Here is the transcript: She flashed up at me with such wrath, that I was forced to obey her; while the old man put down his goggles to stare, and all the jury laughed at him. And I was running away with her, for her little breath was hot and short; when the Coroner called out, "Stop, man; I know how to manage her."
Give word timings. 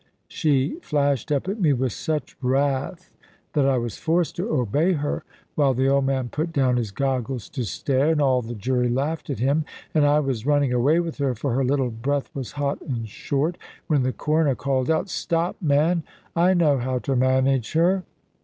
She 0.29 0.79
flashed 0.81 1.31
up 1.31 1.47
at 1.47 1.61
me 1.61 1.73
with 1.73 1.91
such 1.93 2.35
wrath, 2.41 3.11
that 3.53 3.67
I 3.67 3.77
was 3.77 3.99
forced 3.99 4.35
to 4.37 4.49
obey 4.49 4.93
her; 4.93 5.23
while 5.53 5.75
the 5.75 5.87
old 5.89 6.05
man 6.05 6.29
put 6.29 6.51
down 6.51 6.77
his 6.77 6.89
goggles 6.89 7.47
to 7.49 7.63
stare, 7.63 8.09
and 8.09 8.19
all 8.19 8.41
the 8.41 8.55
jury 8.55 8.89
laughed 8.89 9.29
at 9.29 9.37
him. 9.37 9.63
And 9.93 10.03
I 10.03 10.19
was 10.19 10.43
running 10.47 10.73
away 10.73 10.99
with 10.99 11.19
her, 11.19 11.35
for 11.35 11.53
her 11.53 11.63
little 11.63 11.91
breath 11.91 12.31
was 12.33 12.53
hot 12.53 12.81
and 12.81 13.07
short; 13.07 13.59
when 13.85 14.01
the 14.01 14.11
Coroner 14.11 14.55
called 14.55 14.89
out, 14.89 15.07
"Stop, 15.07 15.57
man; 15.61 16.01
I 16.35 16.55
know 16.55 16.79
how 16.79 16.97
to 16.97 17.15
manage 17.15 17.73
her." 17.73 18.03